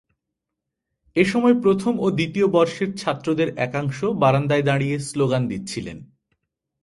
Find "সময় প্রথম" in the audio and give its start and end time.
1.25-1.93